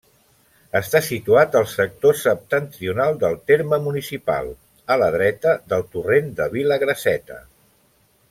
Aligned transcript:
Està 0.77 0.99
situat 1.07 1.57
al 1.59 1.67
sector 1.73 2.15
septentrional 2.21 3.19
del 3.25 3.37
terme 3.51 3.79
municipal, 3.89 4.49
a 4.95 4.99
la 5.03 5.11
dreta 5.17 5.55
del 5.75 5.87
torrent 5.97 6.33
de 6.41 6.49
Vilagrasseta. 6.57 7.39